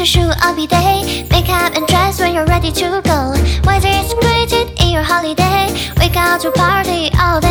[0.00, 1.26] your shoe every day.
[1.30, 3.34] Makeup and dress when you're ready to go.
[3.64, 5.68] Weather is greeted in your holiday.
[5.98, 7.49] Wake up to party all day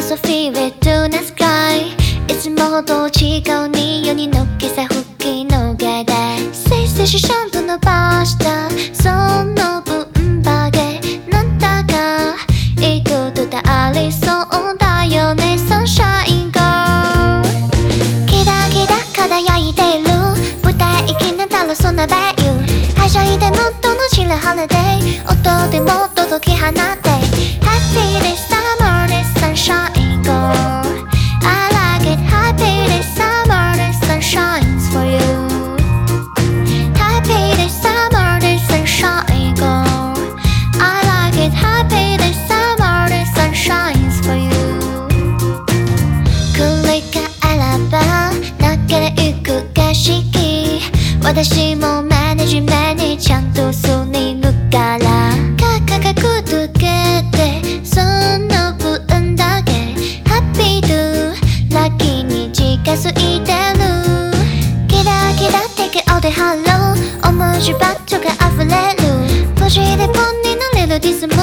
[0.00, 1.94] Philosophy with do not sky.
[2.26, 6.14] いつもと違う匂いにのけさ吹きのけで。
[6.54, 8.70] セイセシシャンと伸ばした。
[8.94, 9.10] そ
[9.44, 11.00] の分だけ
[11.30, 12.34] なんだか
[12.80, 15.58] いいことでありそうだよね。
[15.68, 17.42] Sunshine Girl
[18.26, 20.08] キラキラ輝いてる。
[20.64, 22.52] 舞台行きながらそんなベイユ
[22.98, 27.10] はしゃいでもっとの知るハリデー音でも届き放って
[27.60, 28.19] Happy
[51.30, 59.70] 私もマネジメにちゃんとすりむから価格つけてその分だけ。
[60.28, 60.88] ハッピーと
[61.72, 63.80] ラッキーに近づいてる。
[64.88, 66.96] キラキラ take it all the hello
[67.30, 69.54] 面白バットが溢れる。
[69.54, 70.98] ポジティブになれる。
[70.98, 71.39] リズム歌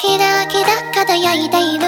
[0.00, 1.84] キラキラ輝いている。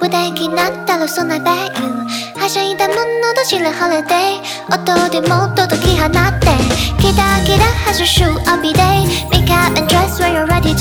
[0.00, 6.50] 無敵になったらそんなベイユーはしゃいだものと知るホリデー音でもっと解き放って。
[6.98, 8.82] キラキラ発射シューオビデイ
[9.30, 10.74] Make up and dress where you're ready